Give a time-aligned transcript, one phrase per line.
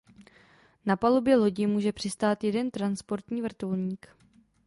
[0.85, 4.07] Na palubě lodi může přistát jeden transportní vrtulník.